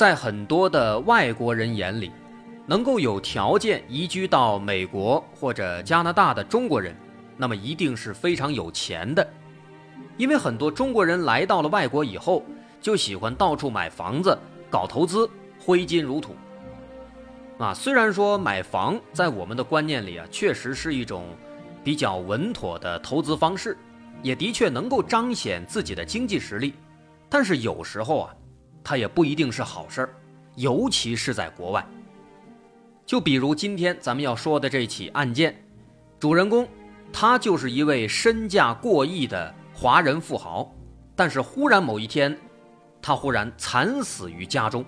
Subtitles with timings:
[0.00, 2.10] 在很多的外国人眼里，
[2.64, 6.96] 能够有条件移居到美国或者加拿大的中国人，
[7.36, 9.28] 那么一定是非常有钱的，
[10.16, 12.42] 因为很多中国人来到了外国以后，
[12.80, 14.38] 就喜欢到处买房子、
[14.70, 15.28] 搞投资，
[15.62, 16.34] 挥金如土。
[17.58, 21.26] 啊，虽然说买房在我们的观念里啊，确实是一种
[21.84, 23.76] 比较稳妥的投资方式，
[24.22, 26.72] 也的确能够彰显自己的经济实力，
[27.28, 28.34] 但是有时候啊，
[28.82, 30.14] 它也不一定是好事儿，
[30.56, 31.86] 尤其是在国外。
[33.06, 35.62] 就比如今天咱们要说的这起案件，
[36.18, 36.68] 主人公
[37.12, 40.72] 他就是一位身价过亿的华人富豪，
[41.14, 42.36] 但是忽然某一天，
[43.02, 44.84] 他忽然惨死于家中。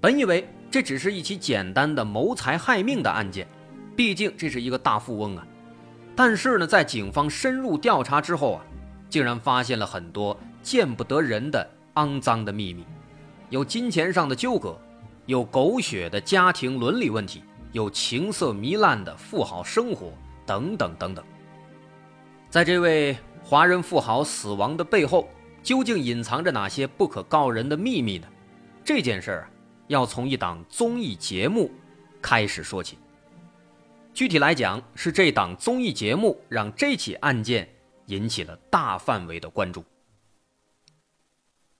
[0.00, 0.48] 本以为。
[0.68, 3.46] 这只是一起简单的谋财害命的案件，
[3.94, 5.46] 毕竟这是一个大富翁啊。
[6.14, 8.64] 但是呢，在警方深入调查之后啊，
[9.08, 11.66] 竟然发现了很多见不得人的
[11.96, 12.86] 肮脏的秘密，
[13.50, 14.78] 有金钱上的纠葛，
[15.26, 20.12] 有狗血的家庭伦理问题，有情色糜烂的富豪生活
[20.46, 21.22] 等等等等。
[22.48, 25.28] 在这位华人富豪死亡的背后，
[25.62, 28.26] 究竟隐藏着哪些不可告人的秘密呢？
[28.84, 29.50] 这件事儿啊。
[29.88, 31.70] 要从一档综艺节目
[32.20, 32.98] 开始说起。
[34.12, 37.68] 具体来讲，是这档综艺节目让这起案件
[38.06, 39.84] 引起了大范围的关注。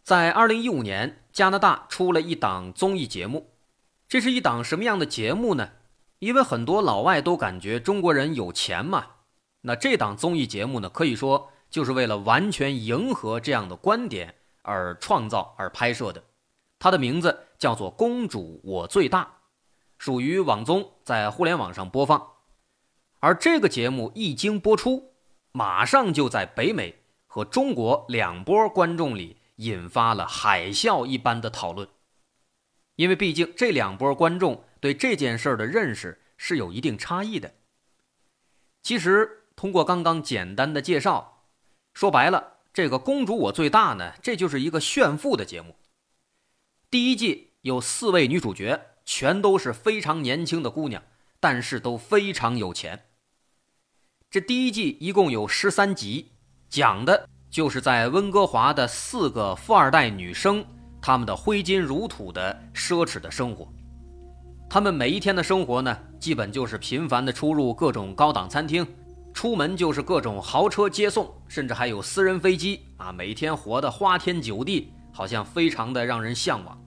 [0.07, 3.51] 在二零一五年，加拿大出了一档综艺节目，
[4.07, 5.71] 这是一档什么样的节目呢？
[6.21, 9.05] 因为很多老外都感觉中国人有钱嘛，
[9.63, 16.23] 那这档综艺节目呢，可以说就是为了完全迎合这样的观点而创造而拍摄的。
[16.79, 19.25] 它的名字叫做《公主我最大》，
[19.99, 22.25] 属于网综，在互联网上播放。
[23.19, 25.15] 而这个节目一经播出，
[25.51, 26.95] 马上就在北美
[27.27, 31.89] 和中国两波观众里引发了海啸一般的讨论。
[32.97, 37.55] 因为毕竟这两波观众对这件事的认识是有一定差异的。
[38.83, 41.45] 其实通过刚刚简单的介绍，
[41.93, 45.77] 说白了，这个《公主我最大》呢，这就是一个炫富的节目。
[46.91, 51.03] 第一季有四位女主角，全都是非常年轻的姑娘，
[51.41, 53.07] 但是都非常有钱。
[54.31, 56.33] 这第一季一共有十三集，
[56.69, 60.63] 讲的就是在温哥华的四个富二代女生，
[61.01, 63.67] 她们的挥金如土的奢侈的生活。
[64.69, 68.87] 她们每一天的生活呢，基本就是频繁的出入各种高档餐厅，
[69.33, 74.93] 出门就是各种豪车接送，甚至还有私人飞机啊，每天活得花天酒地。
[75.11, 76.79] 好像非常的让人向往。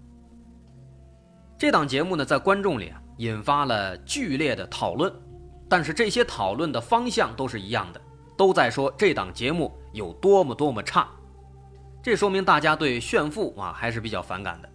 [1.58, 5.12] 这档节目呢，在观众里啊引发了剧烈的讨论，
[5.68, 8.00] 但是这些讨论的方向都是一样的，
[8.38, 11.08] 都在说这档节目有多么多么差。
[12.02, 14.70] 这说明大家对炫富啊还是比较反感的。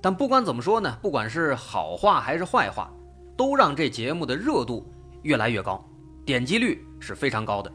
[0.00, 2.92] 但不管怎么说呢，不管是好话还是坏话，
[3.36, 4.88] 都让这节目的热度
[5.22, 5.84] 越来越高，
[6.24, 7.72] 点击率是非常高的。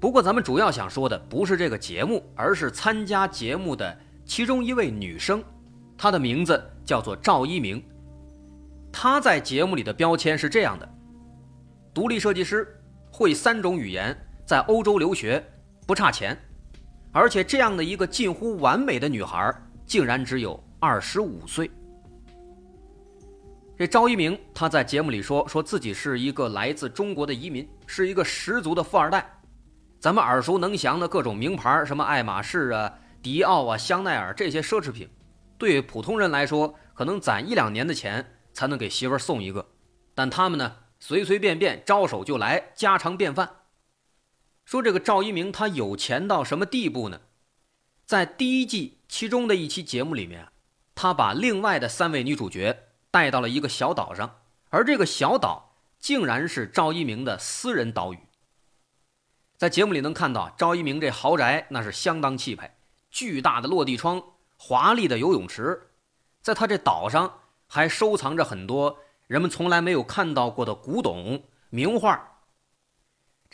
[0.00, 5.42] 不过，咱们主要想说的不是这个节目，而是参加节目的其中一位女生，
[5.96, 7.82] 她的名字叫做赵一鸣。
[8.92, 10.88] 她在节目里的标签是这样的：
[11.92, 12.66] 独立设计师，
[13.10, 15.44] 会三种语言，在欧洲留学，
[15.86, 16.38] 不差钱。
[17.12, 19.54] 而且，这样的一个近乎完美的女孩，
[19.86, 21.70] 竟然只有二十五岁。
[23.76, 29.28] 这赵一鸣，他在节目里说，说自己是一个来自中国的移民，是一个十足的富二代。
[29.98, 32.92] 咱们耳熟能详的各种名牌，什么爱马仕啊、
[33.22, 35.08] 迪奥啊、香奈儿这些奢侈品，
[35.56, 39.66] 对普通人来说，可能攒一两年的钱才能给媳妇儿送一个。
[40.14, 43.48] 但他们呢，随随便便招手就来，家常便饭。
[44.64, 47.20] 说这个赵一鸣他有钱到什么地步呢？
[48.06, 50.48] 在第一季其中的一期节目里面，
[50.94, 54.40] 他把另外的三位女主角带到了一个小岛上，
[54.70, 58.18] 而这个小岛竟然是赵一鸣的私人岛屿。
[59.56, 62.76] 在节目里能看到赵一鸣这豪宅，那是相当气派，
[63.10, 64.22] 巨大的落地窗，
[64.56, 65.88] 华丽的游泳池，
[66.42, 72.33] 在他这岛上还收藏着很多人们从来没有看到过的古董名画。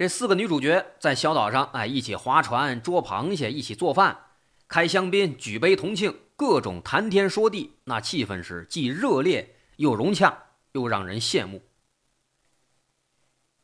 [0.00, 4.16] 这四个女主角在小岛上，哎，一起划船、捉螃蟹，一起做饭、
[4.66, 11.60] 开香槟、举杯同庆，各种谈天说地，那气氛是既热烈又融洽，又让人羡慕。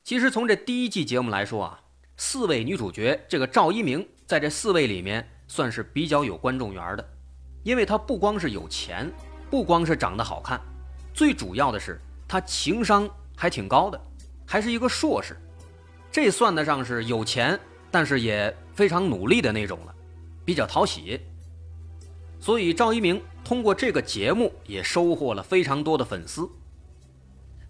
[0.05, 1.81] 其实从这第一季节目来说啊，
[2.19, 7.09] 四位女主角，这个赵一鸣在这四位里面算是比较有观众缘的，
[7.63, 9.11] 因为她不光是有钱，
[9.49, 10.61] 不光是长得好看，
[11.15, 11.99] 最主要的是
[12.29, 13.99] 她情商还挺高的，
[14.47, 15.35] 还是一个硕士，
[16.17, 17.61] 这算得上是有钱，
[17.91, 19.95] 但是也非常努力的那种了，
[20.47, 21.21] 比较讨喜。
[22.41, 26.49] 所以赵一鸣通过这个节目也收获了非常多的粉丝。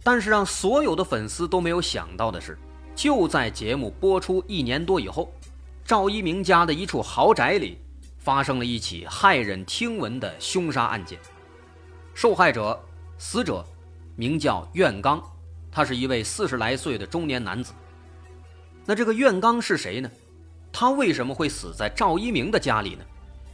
[0.00, 2.56] 但是让所有的粉丝都没有想到的是，
[2.94, 5.34] 就在节目播出一年多以后，
[5.84, 7.78] 赵一鸣家的一处豪宅里
[8.16, 11.19] 发生了一起骇人听闻的凶杀案件。
[12.14, 12.81] 受害者
[13.19, 13.66] 死者
[14.14, 15.20] 名叫苑刚，
[15.69, 17.72] 他是一位四十来岁的中年男子。
[18.86, 20.10] 那这个苑刚是谁呢？
[20.72, 23.04] 他为什么会死在赵一鸣的家里呢？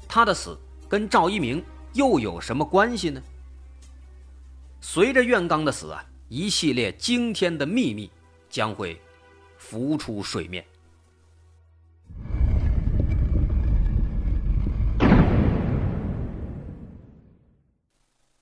[0.06, 0.56] 他的死
[0.88, 1.64] 跟赵一鸣
[1.94, 3.20] 又有什么关系呢？
[4.80, 6.04] 随着苑刚的死啊。
[6.34, 8.10] 一系列惊天的秘密
[8.48, 8.98] 将会
[9.58, 10.64] 浮出水面。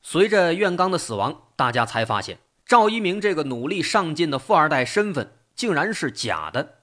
[0.00, 6.79] 随着苑刚的死亡，大家才发现赵一鸣这个努力上进的富二代身份竟然是假的。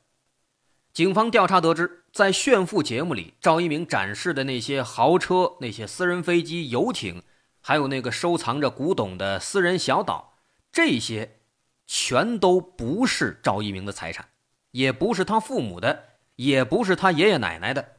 [0.97, 7.21] 警方调查得知，在炫富节目里，赵一鸣展示的那些豪车、那些私人飞机、游艇，
[7.61, 10.39] 还有那个收藏着古董的私人小岛。
[10.71, 11.37] 这些
[11.85, 14.27] 全都不是赵一鸣的财产，
[14.71, 16.03] 也不是他父母的，
[16.35, 17.97] 也不是他爷爷奶奶的，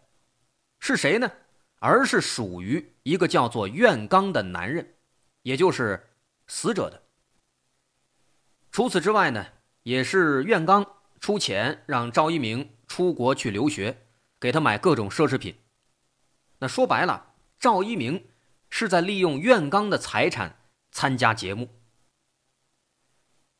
[0.80, 1.30] 是谁呢？
[1.78, 4.96] 而是属于一个叫做苑刚的男人，
[5.42, 6.08] 也就是
[6.48, 7.00] 死者的。
[8.72, 9.46] 除此之外呢，
[9.84, 10.84] 也是苑刚
[11.20, 14.06] 出钱让赵一鸣出国去留学，
[14.40, 15.54] 给他买各种奢侈品。
[16.58, 18.26] 那说白了，赵一鸣
[18.68, 20.56] 是在利用苑刚的财产
[20.90, 21.68] 参加节目。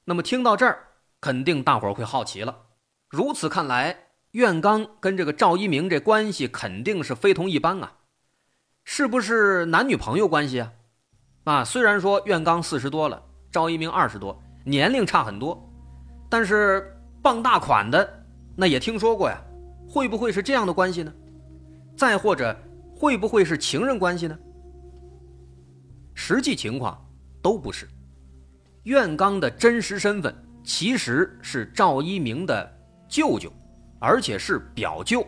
[0.07, 0.89] 那么听到这儿，
[1.21, 2.65] 肯定大伙儿会好奇了。
[3.09, 7.99] 如此看来，苑刚跟这个赵一鸣这关系肯定是非同一般啊，
[8.85, 10.73] 是不是男女朋友关系啊？
[11.45, 13.23] 啊，虽然说苑刚四十多了，
[13.53, 15.63] 赵一鸣二十多，年龄差很多，
[16.29, 18.18] 但是傍大款的
[18.61, 19.41] 那也听说过呀，
[19.89, 21.15] 会不会是这样的关系呢？
[21.97, 22.57] 再或者
[22.93, 24.37] 会不会是情人关系呢？
[26.13, 27.01] 实际情况
[27.41, 27.89] 都不是。
[28.83, 30.35] 苑刚的真实身份
[30.65, 32.69] 其实是赵一鸣的
[33.09, 33.49] 舅舅，
[34.01, 35.25] 而且是表舅。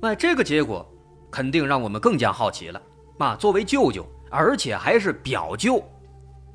[0.00, 0.90] 那这个结果
[1.30, 2.80] 肯定让我们更加好奇了。
[3.18, 5.84] 啊，作为舅舅，而且还是表舅，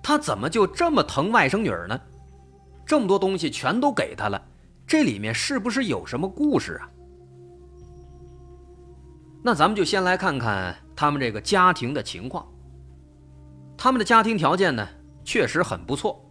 [0.01, 2.01] 他怎么就这么疼外甥女儿呢？
[2.83, 4.39] 这么多东西全都给他了，
[4.87, 6.89] 这里面是不是有什么故事啊？
[9.43, 12.47] 那咱们就先来看看他们这个家庭的情况。
[13.77, 14.87] 他们的家庭条件呢，
[15.23, 16.21] 确实很不错。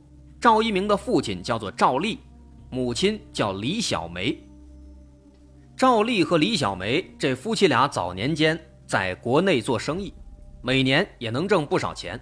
[0.41, 2.21] 赵一鸣的父亲叫做赵立，
[2.71, 4.37] 母亲叫李小梅。
[5.77, 10.15] 赵立和李小梅这夫妻俩早年间在国内做生意，
[10.63, 12.21] 每年也能挣不少钱。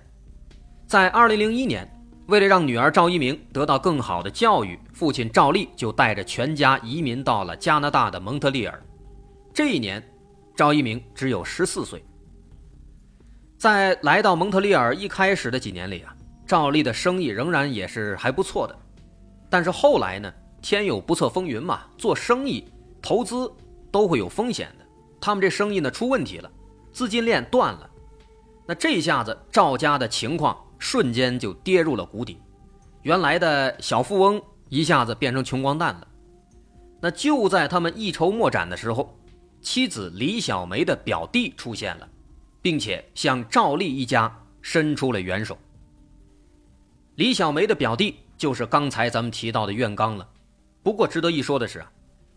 [0.86, 1.91] 在2001年，
[2.26, 8.82] 为了让女儿赵一鸣得到更好的教育，父亲赵立就带着全家移民到了加拿大的蒙特利尔。
[9.52, 10.02] 这一年，
[10.54, 12.04] 赵一鸣只有14岁。
[13.58, 16.14] 在来到蒙特利尔一开始的几年里啊，
[16.46, 18.78] 赵丽的生意仍然也是还不错的。
[19.50, 22.64] 但是后来呢，天有不测风云嘛，做生意、
[23.02, 23.52] 投资
[23.90, 24.84] 都会有风险的。
[25.20, 26.50] 他们这生意呢出问题了，
[26.92, 27.90] 资金链断了。
[28.64, 32.38] 那这下子赵家的情况瞬间就跌入了谷底，
[33.02, 36.08] 原来的小富翁一下子变成穷光蛋了。
[37.00, 39.16] 那就在他们一筹莫展的时候，
[39.60, 42.08] 妻子李小梅的表弟出现了。
[42.62, 45.58] 并且向赵丽一家伸出了援手。
[47.16, 50.26] 李小梅的表弟就是刚才咱们提到的苑刚了。
[50.82, 51.92] 不过值得一说的是啊，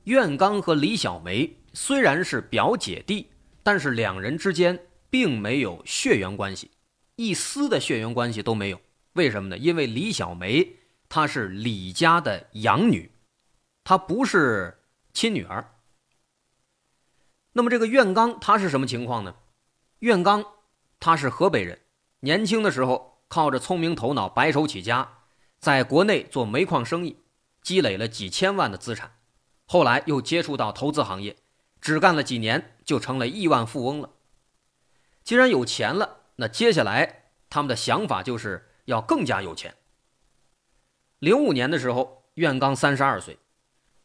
[0.06, 3.28] 苑刚和李小梅虽然是表姐弟，
[3.62, 4.78] 但是两人之间
[5.10, 6.72] 并没有血缘关系，
[7.16, 8.80] 一丝的血缘关系都没有。
[9.14, 9.58] 为什么呢？
[9.58, 13.12] 因为李小梅她是李家的养女，
[13.84, 14.80] 她不是
[15.14, 15.72] 亲女儿。
[17.54, 19.36] 那么这个苑刚他是什么情况呢？
[20.00, 20.46] 苑刚，
[21.00, 21.80] 他是河北人，
[22.20, 25.20] 年轻的时候靠着聪明头脑白手起家，
[25.58, 27.22] 在国内做煤矿生意，
[27.62, 29.16] 积累了几千万的资产，
[29.66, 31.38] 后来又接触到投资行业，
[31.80, 34.10] 只干了几年就成了亿万富翁了。
[35.24, 39.76] 既然有钱了，那接下来他们的想法就是要更加有钱。
[41.20, 43.38] 零五年的时候，苑刚三十二岁，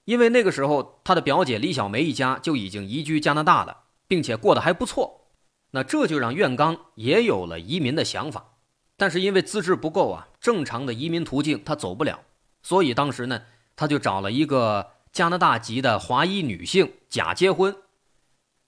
[0.05, 5.29] 因为那个时候他的表姐李小梅一家就已经移居加拿大了，并且过得还不错。
[5.73, 8.57] 那这就让苑刚也有了移民的想法，
[8.97, 12.21] 但是因为资质不够啊，正常的移民途径他走不了，
[12.63, 13.43] 所以当时呢，
[13.77, 17.77] 他就找了一个加拿大籍的华裔女性假结婚，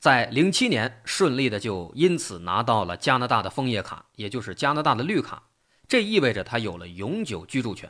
[0.02, 5.40] 在零七年顺利的就因此拿到了加拿大的枫叶卡，也就是加拿大的绿卡，
[5.86, 7.88] 这意味着他有了永久居住权。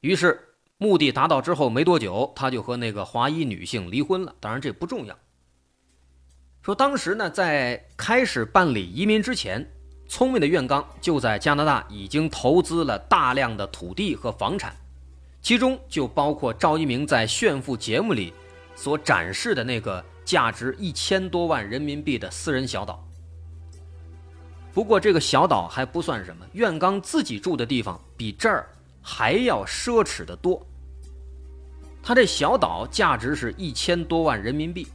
[0.00, 4.34] 于是目的达到之后没多久，他就和那个华裔女性离婚了。
[4.40, 5.14] 当然这不重要。
[6.62, 9.70] 说当时呢，在开始办理移民之前，
[10.08, 14.74] 聪明的苑刚就在加拿大已经投资了大量的土地和房产，
[15.42, 18.32] 其中就包括赵一鸣在炫富节目里
[18.76, 23.04] 所展示的那个价值一千多万人民币的私人小岛。
[24.72, 28.68] 不过这个小岛还不算什么，苑刚自己住的地方比这儿
[29.02, 30.64] 还要奢侈的多。
[32.02, 34.86] 他这小岛价值是一千多万人民币，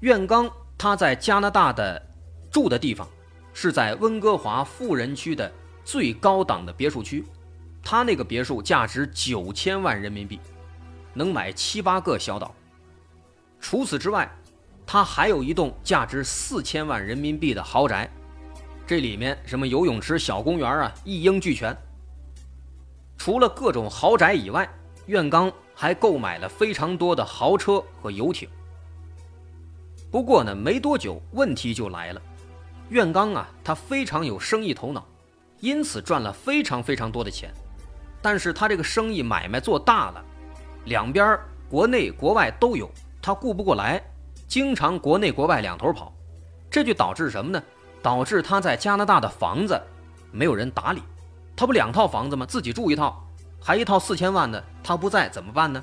[0.00, 0.50] 苑刚。
[0.76, 2.02] 他在加拿大的
[2.50, 3.08] 住的地方
[3.52, 5.50] 是在温哥华富人区的
[5.84, 7.24] 最高档的别墅区，
[7.80, 10.40] 他那个别墅价值九千万人民币，
[11.14, 12.52] 能买七八个小岛。
[13.64, 14.30] 除此之外，
[14.84, 18.06] 他还有一栋价值四千万人民币的豪宅，
[18.86, 21.74] 这里面什么游泳池、小公园啊，一应俱全。
[23.16, 24.68] 除了各种豪宅以外，
[25.06, 28.46] 苑刚还购买了非常多的豪车和游艇。
[30.10, 32.20] 不过呢，没多久问题就来了。
[32.90, 35.08] 苑刚啊，他非常有生意头脑，
[35.60, 37.50] 因此赚了非常非常多的钱。
[38.20, 40.22] 但是他这个生意买卖做大了，
[40.84, 42.90] 两边国内国外都有，
[43.24, 44.02] 他顾不过来，
[44.46, 46.12] 经常国内国外两头跑，
[46.70, 47.62] 这就导致什么呢？
[48.02, 49.80] 导致他在加拿大的房子
[50.30, 51.02] 没有人打理。
[51.56, 52.44] 他不两套房子吗？
[52.44, 53.26] 自己住一套，
[53.58, 55.82] 还一套四千万的，他不在怎么办呢？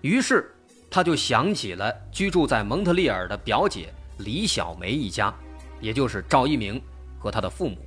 [0.00, 0.50] 于是。
[0.90, 5.34] 他就想起了居住在蒙特利尔的表姐李小梅一家，
[5.80, 6.80] 也就是赵一鸣
[7.18, 7.78] 和他的父母。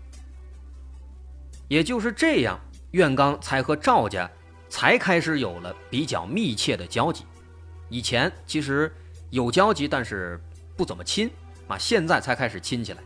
[1.70, 2.60] 也就是这样，
[2.92, 4.30] 苑刚才和赵家
[4.68, 7.24] 才开始有了比较密切的交集。
[7.90, 8.92] 以前其实
[9.30, 10.40] 有交集，但是
[10.76, 11.30] 不怎么亲
[11.68, 13.00] 啊，现在才开始亲起来。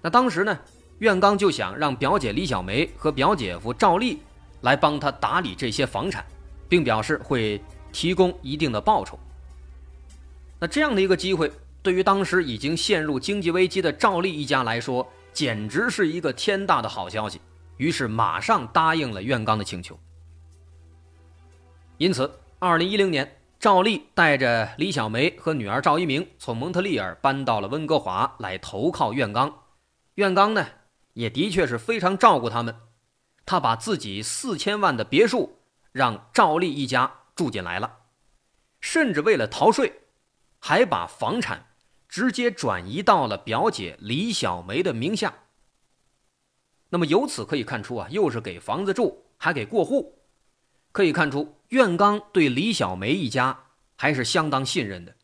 [0.00, 0.58] 那当时呢，
[0.98, 4.20] 苑刚就想让表姐李小梅和表姐夫赵立
[4.60, 6.24] 来帮他打理这些房产，
[6.68, 7.60] 并表示会。
[7.90, 9.18] 提供一定的报酬。
[10.60, 11.50] 那这样的一个机会，
[11.82, 17.40] 对于当时已经陷入经济危机的赵丽一家来说，简直是一个天大的好消息。
[17.78, 19.98] 于是马上答应了苑刚的请求。
[21.96, 29.64] 因此，二零一零年，赵丽带着李小梅和女儿赵一鸣从蒙特利尔搬到了温哥华来投靠苑刚。
[30.14, 30.66] 苑刚呢，
[31.14, 32.76] 也的确是非常照顾他们，
[33.44, 35.58] 他把自己四千万的别墅
[35.90, 37.12] 让赵丽一家。
[37.34, 37.98] 住进来了，
[38.80, 39.92] 甚至为了逃税，
[40.58, 41.66] 还把房产
[42.08, 45.32] 直接转移到了表姐李小梅的名下。
[46.88, 50.17] 那么由此可以看出啊，又是给房子住，还给过户，
[50.98, 55.14] 可以看出苑刚对李小梅一家还是相当信任的。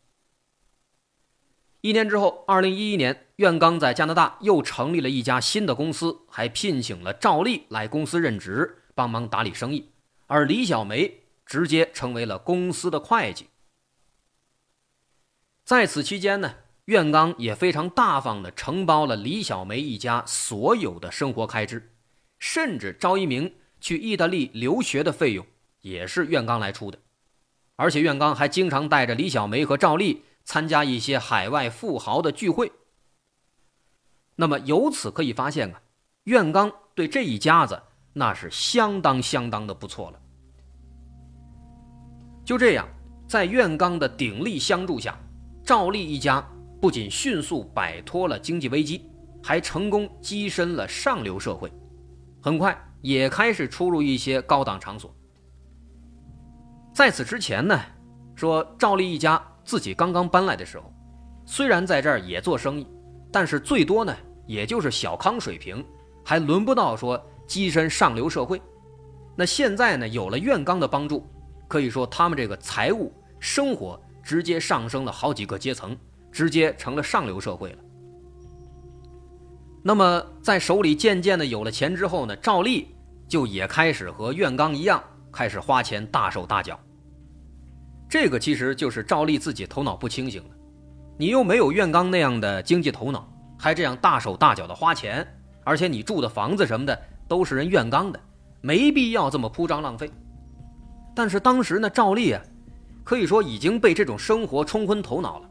[1.80, 9.90] 一年之后，二零一一年，苑刚在加拿大又成立了一家新的公司，还聘请了赵丽来公司任职，帮忙打理生意，
[10.28, 11.22] 而李小梅。
[11.44, 13.48] 直接成为了公司的会计。
[15.64, 16.54] 在此期间呢，
[16.84, 21.92] 苑刚也非常大方的承包了李小梅一家所有的生活开支，
[22.38, 25.44] 甚至赵一鸣去意大利留学的费用
[25.84, 26.98] 也是苑刚来出的。
[27.76, 32.72] 而且苑刚还经常带着李小梅和赵丽参加一些海外富豪的聚会。
[34.36, 35.82] 那么由此可以发现啊，
[36.24, 37.80] 苑刚对这一家子
[38.12, 40.20] 那是相当相当的不错了。
[42.44, 42.88] 就这样，
[43.28, 45.18] 在苑刚的鼎力相助下，
[45.64, 46.46] 赵丽一家
[46.80, 49.04] 不仅迅速摆脱了经济危机，
[49.42, 51.72] 还成功跻身了上流社会，
[52.40, 55.14] 很快也开始出入一些高档场所。
[56.94, 57.78] 在此之前呢，
[58.36, 60.92] 说赵丽一家自己刚刚搬来的时候，
[61.44, 62.86] 虽然在这儿也做生意，
[63.32, 65.84] 但是最多呢也就是小康水平，
[66.24, 68.62] 还轮不到说跻身上流社会。
[69.36, 71.26] 那现在呢，有了苑刚的帮助。
[71.66, 75.96] 可以说，他们这个财务生活直接上升了好几个阶层，
[76.30, 77.78] 直接成了上流社会了。
[79.82, 82.94] 那么，在手里渐渐的有了钱之后呢，赵丽
[83.26, 85.02] 就也开始和苑刚一样，
[85.34, 86.78] 开始花钱大手大脚。
[88.08, 90.50] 这个其实就是赵丽自己头脑不清醒了。
[91.18, 95.26] 你又没有苑刚那样的经济头脑，还这样大手大脚的花钱，
[95.64, 96.98] 而且你住的房子什么的
[97.28, 98.20] 都是人苑刚的，
[98.60, 100.10] 没必要这么铺张浪费。
[101.14, 102.42] 但是当时呢，赵丽啊，
[103.04, 105.48] 可以说已经被这种生活冲昏头脑了，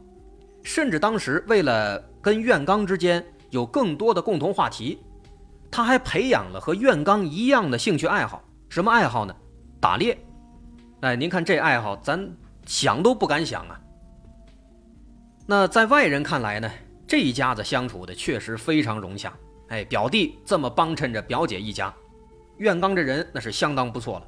[0.62, 4.98] 甚至当时为了跟苑刚之间有更多的共同话题。
[5.70, 9.34] 他还培养了和苑刚一样的兴趣爱好，什么爱好呢？
[9.84, 10.18] 打猎。
[11.02, 13.78] 哎，您看这爱好，咱想都不敢想啊。
[15.44, 16.70] 那在外人看来呢，
[17.06, 19.30] 这一家子相处的确实非常融洽。
[19.68, 21.92] 哎，表弟这么帮衬着表姐一家，
[22.56, 24.26] 苑刚这人那是相当不错了。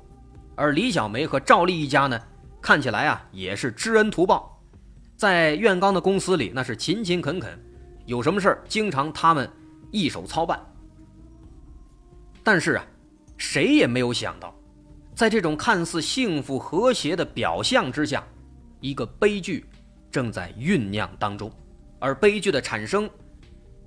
[0.57, 2.21] 而李小梅和赵丽一家呢，
[2.61, 4.61] 看起来啊也是知恩图报，
[5.17, 7.59] 在苑刚的公司里那是勤勤恳恳，
[8.05, 9.51] 有什么事儿经常他们
[9.91, 10.61] 一手操办。
[12.45, 12.85] 但是啊，
[13.39, 14.55] 谁也没有想到，
[15.17, 18.23] 在这种看似幸福和谐的表象之下，
[18.81, 19.65] 一个悲剧
[20.11, 21.51] 正在酝酿当中，
[21.99, 23.09] 而悲剧的产生，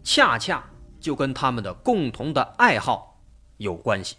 [0.02, 0.68] 恰恰
[1.00, 3.22] 就跟他们的共同的爱好
[3.58, 4.16] 有关系。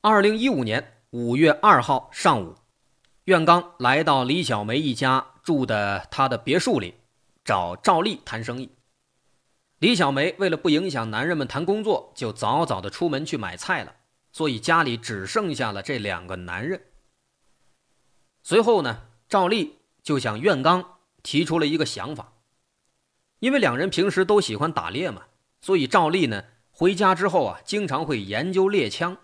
[0.00, 2.54] 二零一五年五月二号上午。
[3.24, 6.94] 苑刚来到李小梅一家住的他的别墅里，
[7.44, 8.73] 找赵丽谈生意。
[9.78, 13.96] 李小梅为了不影响男人们谈工作，就早早的出门去买菜了，
[14.32, 16.86] 所以家里只剩下了这两个男人。
[18.42, 22.32] 随后呢，赵丽就向苑刚提出了一个想法，
[23.40, 25.24] 因为两人平时都喜欢打猎嘛，
[25.60, 29.16] 所以赵丽呢回家之后啊，经常会研究猎枪。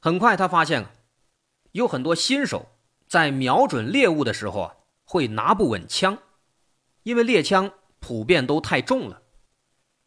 [0.00, 0.90] 很快，他发现啊。
[1.72, 2.68] 有很多新手
[3.08, 6.18] 在瞄准猎物的时候啊，会拿不稳枪，
[7.02, 7.72] 因为猎枪
[8.04, 9.22] 普遍都太重了。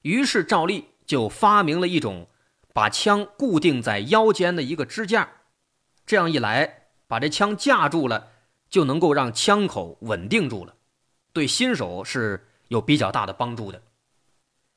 [0.04, 2.28] 于是赵丽就发明了一种
[2.72, 5.28] 把枪固定在腰间的一个支架，
[6.06, 8.34] 这样一来，把这枪架住了，
[8.70, 10.76] 就能够让枪口稳定住了，
[11.34, 13.82] 对新手是有比较大的帮助的。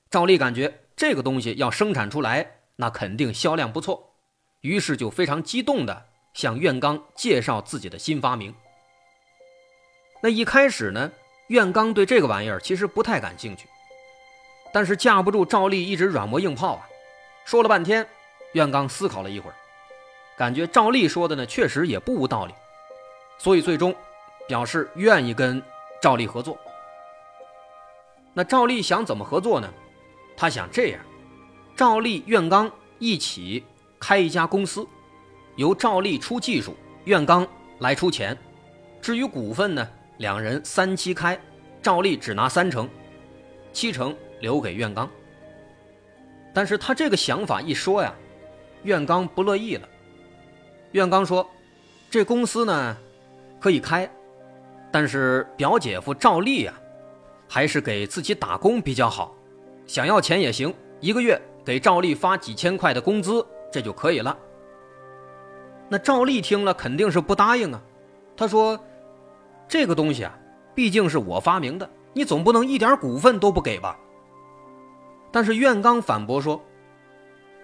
[0.09, 4.14] 赵丽感觉这个东西要生产出来，那肯定销量不错，
[4.62, 6.07] 于是就非常激动的。
[6.33, 8.55] 向苑刚介绍自己的新发明。
[10.23, 11.11] 那一开始呢，
[11.51, 13.67] 苑刚对这个玩意儿其实不太感兴趣，
[14.73, 16.89] 但是架不住赵丽一直软磨硬泡啊，
[17.45, 18.09] 说了半天，
[18.53, 19.55] 苑刚思考了一会儿，
[20.39, 22.55] 感觉赵丽说的呢确实也不无道理，
[23.37, 23.93] 所以最终
[24.47, 25.61] 表示愿意跟
[26.01, 26.57] 赵丽合作。
[28.33, 29.69] 那赵丽想怎么合作呢？
[30.37, 31.01] 他想这样，
[31.75, 33.65] 赵丽、苑刚一起
[33.99, 34.87] 开一家公司。
[35.57, 37.45] 由赵丽出技术，苑刚
[37.81, 38.39] 来出钱。
[39.03, 39.87] 至于股份呢，
[40.20, 41.40] 两人三七开，
[41.80, 42.87] 赵丽只拿三成，
[43.72, 45.09] 七成留给苑刚。
[46.52, 48.12] 但是他这个想法一说呀，
[48.83, 49.88] 苑刚不乐意了。
[50.92, 51.48] 苑刚说
[52.11, 52.94] ：“这公司呢，
[53.59, 54.06] 可以开，
[54.92, 56.74] 但是表姐夫赵丽呀，
[57.48, 59.35] 还是给自己打工比较好。
[59.87, 64.37] 想要钱也行，一个月给赵丽发几千块的工资，这就可以了。”
[65.88, 67.80] 那赵丽听了肯定是不答应啊，
[68.37, 68.78] 他说
[69.70, 70.37] ：“这个东西啊，
[70.74, 73.96] 毕竟是我发明的，你总不能一点股份都不给吧？”
[75.30, 76.61] 但是苑刚反驳说：“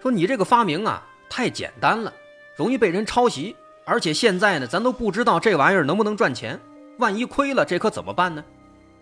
[0.00, 2.12] 说你这个发明啊太简单了，
[2.54, 6.60] 容易被人抄袭，而且现在呢，咱都不知道这玩意儿能不能赚钱，
[6.98, 8.44] 万一亏了，这可怎么办呢？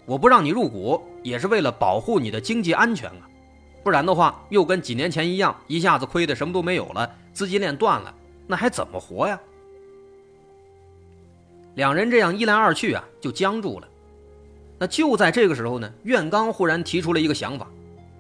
[0.06, 3.28] 我不让你入股，也是为了保护你的经济安全啊，
[3.82, 8.14] 不然的话，又跟几年前一样，一下子亏的什么都没有了，资金链断了。”
[8.48, 9.38] 那还怎么活呀？
[11.74, 13.88] 两人这样一来二去啊，就僵住了。
[14.78, 17.66] 那就在这个时候呢，苑刚忽然提出了一个想法，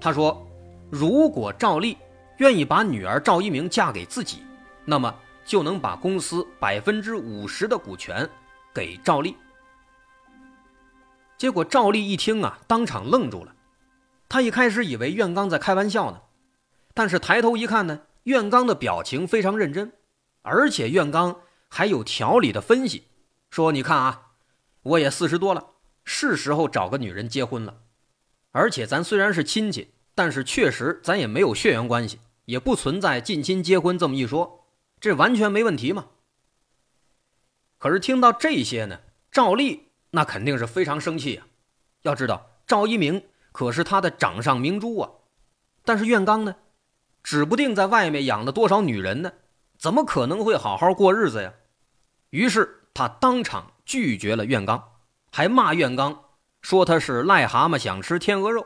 [0.00, 0.46] 他说
[0.90, 1.96] ：“如果赵丽
[2.38, 4.42] 愿意把女儿赵一鸣嫁给自己，
[4.84, 5.14] 那么
[5.44, 8.28] 就能把公司百分之五十的股权
[8.72, 9.36] 给赵丽。”
[11.36, 13.52] 结果赵丽一听啊，当场愣住了。
[14.28, 16.20] 他一开始以为苑刚在开玩笑呢，
[16.94, 19.92] 但是抬头一看呢，苑刚的表情非常认真。
[20.42, 21.36] 而且苑刚
[21.68, 23.04] 还有条理的分析，
[23.54, 24.32] 说：“你看啊，
[24.82, 25.64] 我也四十多了，
[26.04, 27.82] 是时候找个女人结婚了。
[28.50, 34.66] 而且咱虽然是亲戚，但是确实咱也没有血缘关系，也不存在近亲结婚这么一说，
[34.98, 36.06] 这完全没问题嘛。”
[37.78, 38.98] 可是听到这些呢，
[39.30, 41.46] 赵丽那肯定是非常生气啊。
[42.02, 45.10] 要知道赵一鸣可是他的掌上明珠啊，
[45.84, 46.56] 但是苑刚呢，
[47.22, 49.32] 指不定在外面养了多少女人呢。
[49.78, 51.54] 怎么可能会好好过日子呀？
[52.30, 54.92] 于是他当场拒绝了苑刚，
[55.32, 56.24] 还骂苑刚
[56.62, 58.64] 说他是癞蛤蟆想吃天鹅肉。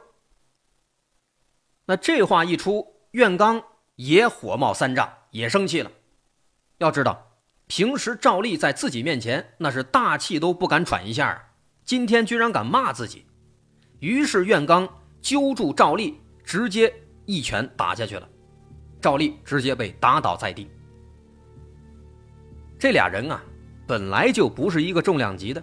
[1.86, 3.64] 那这话一出，苑刚
[3.96, 5.90] 也火冒三丈，也生气了。
[6.76, 11.52] 要知道，平时赵丽在自己面前那是大气都不敢喘一下，
[11.84, 13.26] 今天居然敢骂自己。
[14.00, 14.86] 于是苑刚
[15.22, 18.28] 揪住赵丽，直接一拳打下去了，
[19.00, 20.70] 赵丽直接被打倒在地。
[22.78, 23.42] 这俩人啊，
[23.88, 25.60] 本来就不是一个重量级的。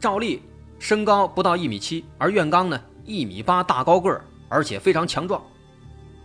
[0.00, 0.42] 赵丽
[0.78, 5.40] 身高不到一米七，而苑刚呢一米八大高个儿，而且非常强壮。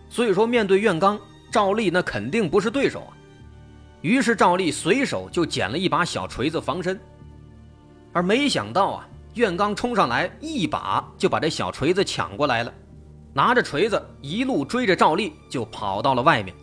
[0.10, 1.20] 所以说，面对苑刚，
[1.52, 3.12] 赵丽那肯定不是对手啊。
[4.02, 6.98] 于是赵丽随手就捡了一把小锤子防身，
[8.14, 12.74] 而没想到啊，苑刚冲上来一把就把这小锤子抢过来了，
[13.34, 16.56] 拿着锤子一路追着赵丽就跑到了外面。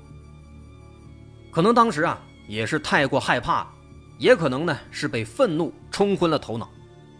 [1.50, 3.66] 可能当时啊也是太过害怕，
[4.20, 6.70] 也可能呢是被愤怒冲昏了头脑。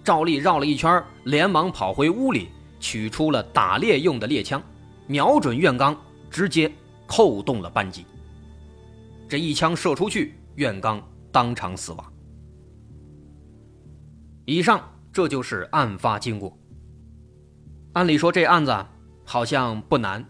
[0.05, 4.63] 赵丽绕了一圈，连忙跑回屋里，取出了打猎用的猎枪，
[5.07, 5.99] 瞄准院刚，
[6.31, 6.71] 直接
[7.07, 8.05] 扣动了扳机。
[9.27, 12.13] 这一枪射出去，院刚当场死亡。
[14.45, 16.55] 以上这就是案发经过。
[17.95, 18.77] 按理说这案子
[19.25, 20.23] 好像不难，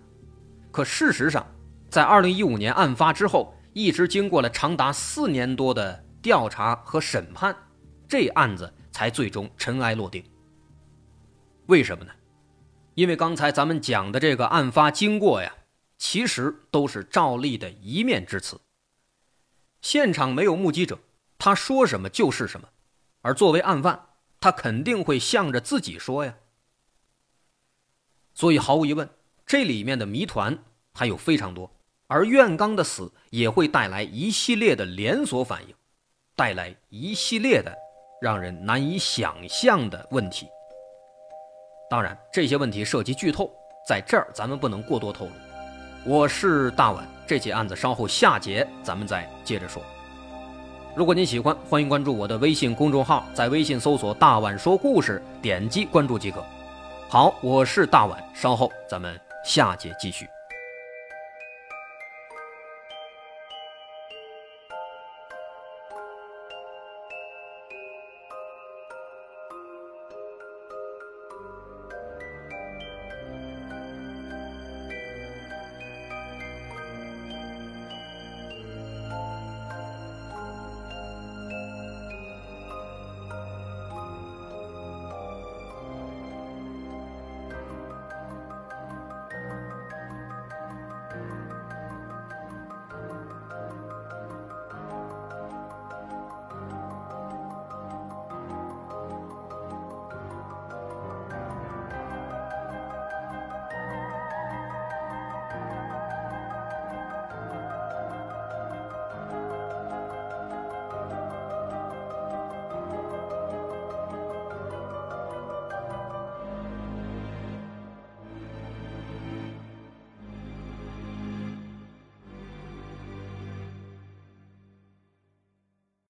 [0.70, 1.44] 可事实上，
[1.88, 7.56] 在二零一五年案发之后，一直经过了长达四年多的调查和审判，
[8.08, 8.72] 这案子。
[8.92, 10.22] 才最终尘埃落定。
[11.66, 12.12] 为什么呢？
[12.94, 15.54] 因为刚才咱们讲的这个案发经过呀，
[15.96, 18.60] 其实都是赵丽的一面之词。
[19.80, 20.98] 现场没有目击者，
[21.38, 22.68] 他说什么就是什么，
[23.22, 24.08] 而作为案犯，
[24.40, 26.34] 他肯定会向着自己说呀。
[28.34, 29.08] 所以毫无疑问，
[29.46, 31.74] 这里面的谜团还有非常多，
[32.08, 35.74] 而苑刚的死也会带来一系列的连锁反应，
[36.40, 37.70] 带来一系列的。
[38.18, 40.48] 让人难以想象的问题。
[41.90, 43.50] 当然，这些问题涉及剧透，
[43.86, 45.32] 在这儿咱们不能过多透露。
[46.04, 49.82] 我是大碗，这起案子稍后下节咱们再接着说。
[50.94, 56.44] 如果您喜欢，欢迎关注我的微信公众号，在微信搜索“大碗说故事”，点击关注即可。
[57.08, 60.26] 好，我是大碗，稍后咱们下节继续。